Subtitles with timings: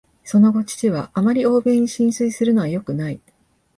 [0.23, 3.21] その後、父は「あまり欧米に心酔するのはよくない」